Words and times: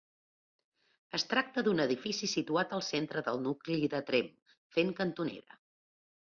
Es 1.17 1.25
tracta 1.33 1.63
d'un 1.67 1.81
edifici 1.83 2.29
situat 2.31 2.73
al 2.79 2.85
centre 2.87 3.23
del 3.29 3.39
nucli 3.45 3.79
de 3.93 4.01
Tremp, 4.09 4.33
fent 4.79 4.91
cantonera. 5.03 5.61